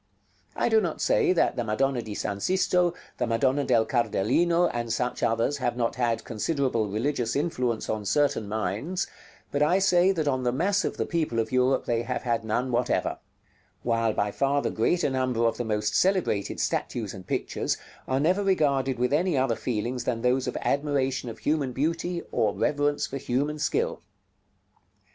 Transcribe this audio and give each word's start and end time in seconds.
I 0.55 0.67
do 0.67 0.81
not 0.81 0.99
say 0.99 1.31
that 1.31 1.55
the 1.55 1.63
Madonna 1.63 2.01
di 2.01 2.13
S. 2.13 2.43
Sisto, 2.43 2.95
the 3.19 3.27
Madonna 3.27 3.63
del 3.63 3.85
Cardellino, 3.85 4.67
and 4.73 4.91
such 4.91 5.21
others, 5.21 5.57
have 5.57 5.77
not 5.77 5.95
had 5.95 6.23
considerable 6.23 6.89
religious 6.89 7.35
influence 7.35 7.87
on 7.87 8.05
certain 8.05 8.49
minds, 8.49 9.05
but 9.51 9.61
I 9.61 9.77
say 9.77 10.11
that 10.11 10.27
on 10.27 10.41
the 10.41 10.51
mass 10.51 10.83
of 10.83 10.97
the 10.97 11.05
people 11.05 11.37
of 11.37 11.51
Europe 11.51 11.85
they 11.85 12.01
have 12.01 12.23
had 12.23 12.43
none 12.43 12.71
whatever; 12.71 13.19
while 13.83 14.11
by 14.13 14.31
far 14.31 14.63
the 14.63 14.71
greater 14.71 15.11
number 15.11 15.45
of 15.45 15.57
the 15.57 15.63
most 15.65 15.93
celebrated 15.95 16.59
statues 16.59 17.13
and 17.13 17.27
pictures 17.27 17.77
are 18.07 18.19
never 18.19 18.43
regarded 18.43 18.97
with 18.97 19.13
any 19.13 19.37
other 19.37 19.55
feelings 19.55 20.05
than 20.05 20.23
those 20.23 20.47
of 20.47 20.57
admiration 20.61 21.29
of 21.29 21.37
human 21.37 21.73
beauty, 21.73 22.23
or 22.31 22.55
reverence 22.55 23.05
for 23.05 23.17
human 23.17 23.59
skill. 23.59 24.01